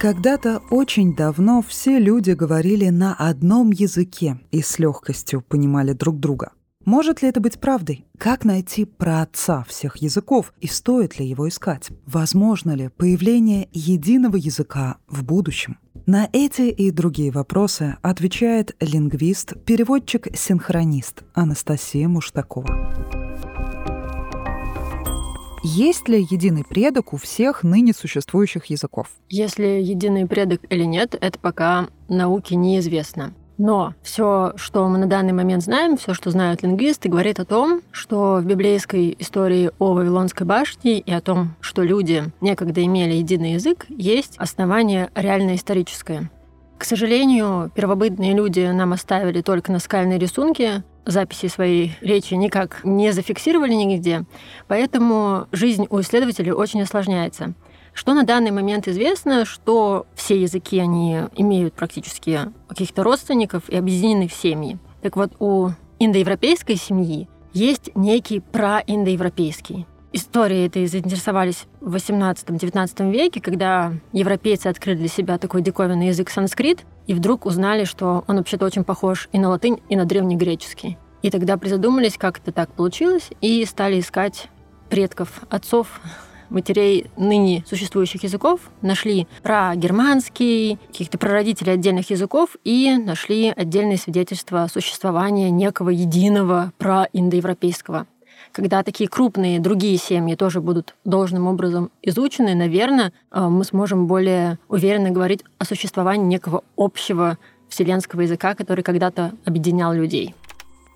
[0.00, 6.52] Когда-то очень давно все люди говорили на одном языке и с легкостью понимали друг друга.
[6.86, 8.06] Может ли это быть правдой?
[8.16, 11.90] Как найти праотца всех языков и стоит ли его искать?
[12.06, 15.78] Возможно ли появление единого языка в будущем?
[16.06, 23.29] На эти и другие вопросы отвечает лингвист, переводчик-синхронист Анастасия Муштакова.
[25.62, 29.08] Есть ли единый предок у всех ныне существующих языков?
[29.28, 33.34] Если единый предок или нет, это пока науке неизвестно.
[33.58, 37.82] Но все, что мы на данный момент знаем, все, что знают лингвисты, говорит о том,
[37.90, 43.52] что в библейской истории о Вавилонской башне и о том, что люди некогда имели единый
[43.52, 46.30] язык, есть основание реально историческое.
[46.78, 53.72] К сожалению, первобытные люди нам оставили только наскальные рисунки, записи своей речи никак не зафиксировали
[53.72, 54.24] нигде,
[54.68, 57.54] поэтому жизнь у исследователей очень осложняется.
[57.92, 64.28] Что на данный момент известно, что все языки, они имеют практически каких-то родственников и объединены
[64.28, 64.78] в семьи.
[65.02, 69.86] Так вот, у индоевропейской семьи есть некий праиндоевропейский.
[70.12, 76.80] Истории этой заинтересовались в 18-19 веке, когда европейцы открыли для себя такой диковинный язык санскрит,
[77.06, 80.98] и вдруг узнали, что он вообще-то очень похож и на латынь, и на древнегреческий.
[81.22, 84.48] И тогда призадумались, как это так получилось, и стали искать
[84.88, 86.00] предков, отцов
[86.48, 94.66] матерей ныне существующих языков, нашли про германский, каких-то прародителей отдельных языков и нашли отдельные свидетельства
[94.72, 98.06] существования некого единого проиндоевропейского.
[98.52, 104.58] Когда такие крупные другие семьи тоже будут должным образом изучены, наверное, э, мы сможем более
[104.68, 110.34] уверенно говорить о существовании некого общего вселенского языка, который когда-то объединял людей.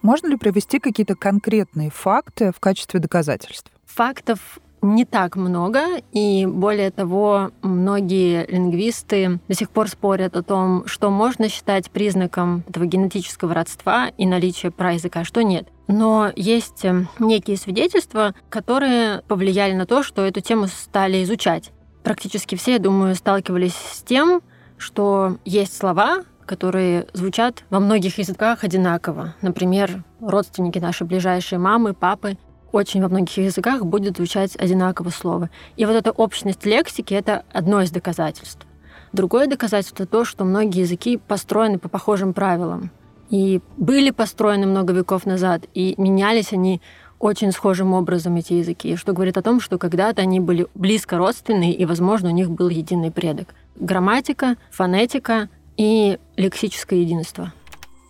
[0.00, 3.70] Можно ли привести какие-то конкретные факты в качестве доказательств?
[3.86, 10.86] Фактов не так много, и более того, многие лингвисты до сих пор спорят о том,
[10.86, 15.68] что можно считать признаком этого генетического родства и наличия праязыка, а что нет.
[15.86, 21.70] Но есть э, некие свидетельства, которые повлияли на то, что эту тему стали изучать.
[22.02, 24.42] Практически все, я думаю, сталкивались с тем,
[24.78, 29.34] что есть слова, которые звучат во многих языках одинаково.
[29.42, 32.36] Например, родственники наши ближайшие мамы, папы
[32.72, 35.50] очень во многих языках будет звучать одинаково слово.
[35.76, 38.66] И вот эта общность лексики— это одно из доказательств.
[39.12, 42.90] Другое доказательство— то, что многие языки построены по похожим правилам.
[43.28, 46.80] И были построены много веков назад, и менялись они
[47.18, 51.72] очень схожим образом, эти языки, что говорит о том, что когда-то они были близко родственные,
[51.72, 53.54] и, возможно, у них был единый предок.
[53.76, 57.52] Грамматика, фонетика и лексическое единство—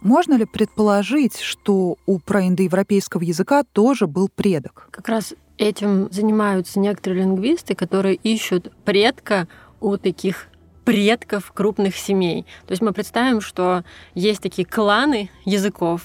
[0.02, 4.88] можно ли предположить, что у проиндоевропейского языка тоже был предок?
[4.90, 9.48] Как раз этим занимаются некоторые лингвисты, которые ищут предка
[9.80, 10.48] у таких
[10.84, 12.44] предков крупных семей.
[12.66, 16.02] То есть мы представим, что есть такие кланы языков,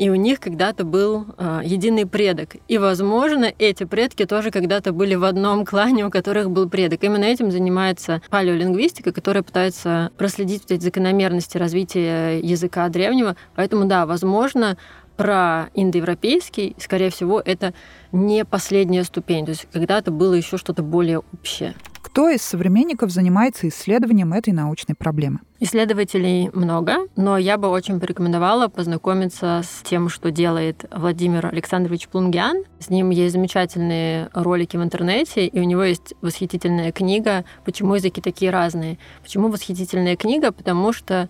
[0.00, 2.56] и у них когда-то был э, единый предок.
[2.68, 7.04] И, возможно, эти предки тоже когда-то были в одном клане, у которых был предок.
[7.04, 13.36] Именно этим занимается палеолингвистика, которая пытается проследить эти закономерности развития языка древнего.
[13.54, 14.78] Поэтому, да, возможно,
[15.18, 17.74] про индоевропейский, скорее всего, это
[18.10, 19.44] не последняя ступень.
[19.44, 21.74] То есть когда-то было еще что-то более общее.
[22.10, 25.38] Кто из современников занимается исследованием этой научной проблемы?
[25.60, 32.64] Исследователей много, но я бы очень порекомендовала познакомиться с тем, что делает Владимир Александрович Плунгян.
[32.80, 38.20] С ним есть замечательные ролики в интернете, и у него есть восхитительная книга «Почему языки
[38.20, 38.98] такие разные».
[39.22, 40.50] Почему восхитительная книга?
[40.50, 41.28] Потому что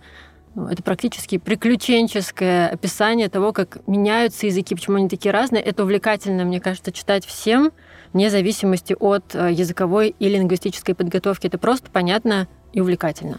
[0.55, 5.61] это практически приключенческое описание того, как меняются языки, почему они такие разные.
[5.61, 7.71] Это увлекательно, мне кажется, читать всем,
[8.13, 11.47] вне зависимости от э, языковой и лингвистической подготовки.
[11.47, 13.37] Это просто понятно и увлекательно.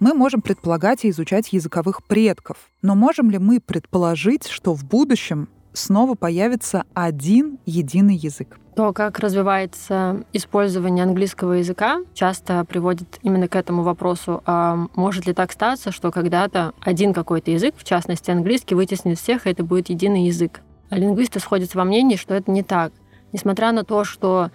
[0.00, 5.48] Мы можем предполагать и изучать языковых предков, но можем ли мы предположить, что в будущем
[5.72, 8.58] снова появится один единый язык?
[8.76, 15.34] То, как развивается использование английского языка, часто приводит именно к этому вопросу, а может ли
[15.34, 19.90] так статься, что когда-то один какой-то язык, в частности английский, вытеснит всех, и это будет
[19.90, 20.60] единый язык.
[20.88, 22.92] А лингвисты сходятся во мнении, что это не так.
[23.32, 24.50] Несмотря на то, что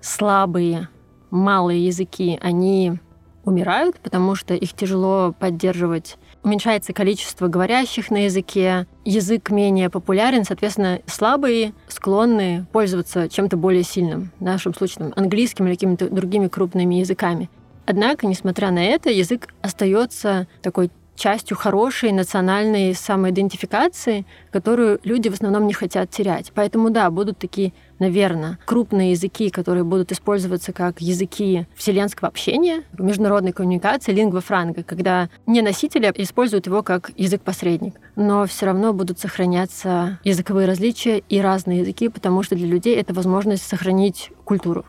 [0.00, 0.88] слабые,
[1.30, 3.00] малые языки, они
[3.48, 6.16] умирают, потому что их тяжело поддерживать.
[6.42, 14.30] Уменьшается количество говорящих на языке, язык менее популярен, соответственно, слабые склонны пользоваться чем-то более сильным,
[14.38, 17.50] в нашем случае английским или какими-то другими крупными языками.
[17.86, 25.66] Однако, несмотря на это, язык остается такой частью хорошей национальной самоидентификации, которую люди в основном
[25.66, 26.52] не хотят терять.
[26.54, 33.52] Поэтому да, будут такие, наверное, крупные языки, которые будут использоваться как языки вселенского общения, международной
[33.52, 37.94] коммуникации, лингва франка, когда не носители используют его как язык-посредник.
[38.16, 43.12] Но все равно будут сохраняться языковые различия и разные языки, потому что для людей это
[43.12, 44.84] возможность сохранить культуру.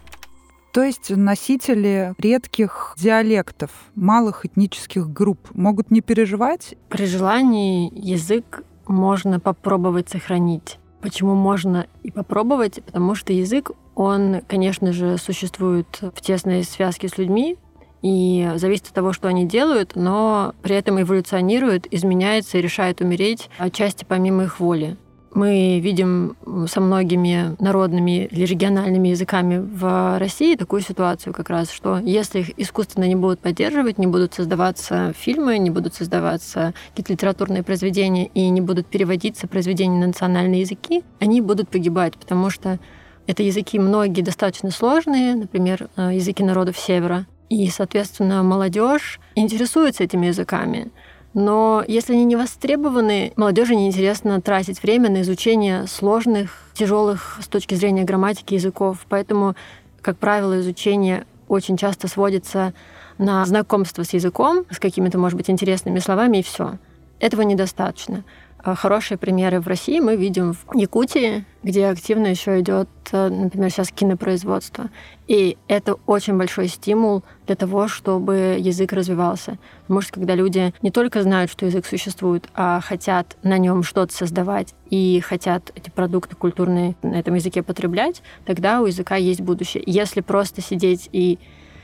[0.71, 6.75] То есть носители редких диалектов, малых этнических групп могут не переживать?
[6.89, 10.77] При желании язык можно попробовать сохранить.
[11.01, 12.83] Почему можно и попробовать?
[12.83, 17.57] Потому что язык, он, конечно же, существует в тесной связке с людьми,
[18.01, 23.50] и зависит от того, что они делают, но при этом эволюционирует, изменяется и решает умереть
[23.57, 24.98] отчасти помимо их воли.
[25.34, 26.36] Мы видим
[26.68, 32.60] со многими народными или региональными языками в России такую ситуацию как раз, что если их
[32.60, 38.50] искусственно не будут поддерживать, не будут создаваться фильмы, не будут создаваться какие-то литературные произведения и
[38.50, 42.80] не будут переводиться произведения на национальные языки, они будут погибать, потому что
[43.28, 47.28] это языки многие достаточно сложные, например, э, языки народов Севера.
[47.50, 50.92] И, соответственно, молодежь интересуется этими языками.
[51.34, 57.76] Но если они не востребованы, молодежи неинтересно тратить время на изучение сложных, тяжелых с точки
[57.76, 59.06] зрения грамматики языков.
[59.10, 59.56] Поэтому,
[60.02, 62.74] как правило, изучение очень часто сводится
[63.18, 66.78] на знакомство с языком, с какими-то, может быть, интересными словами, и все.
[67.19, 68.24] Этого недостаточно.
[68.62, 73.69] А хорошие примеры в России мы видим в Якутии, где активно еще идет, э, например,
[73.69, 74.89] сейчас кинопроизводство.
[75.27, 79.57] И это очень большой стимул для того, чтобы язык развивался.
[79.83, 84.13] Потому что когда люди не только знают, что язык существует, а хотят на нем что-то
[84.13, 89.83] создавать и хотят эти продукты культурные на этом языке потреблять, тогда у языка есть будущее.
[89.86, 91.39] Если просто сидеть и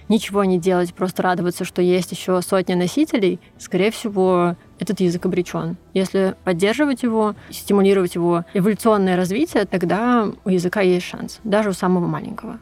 [0.10, 5.78] ничего не делать, просто радоваться, что есть еще сотни носителей, скорее всего, этот язык обречен.
[5.94, 12.08] Если поддерживать его, стимулировать его эволюционное развитие, тогда у языка есть шанс, даже у самого
[12.08, 12.60] маленького.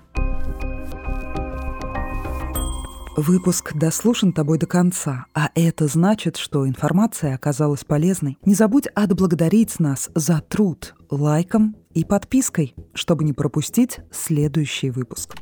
[3.16, 8.40] Выпуск дослушан тобой до конца, а это значит, что информация оказалась полезной.
[8.44, 15.36] Не забудь отблагодарить нас за труд лайком и подпиской, чтобы не пропустить следующий выпуск.